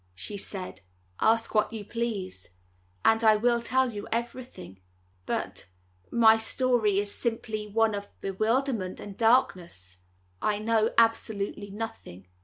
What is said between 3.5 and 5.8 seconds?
tell you everything. But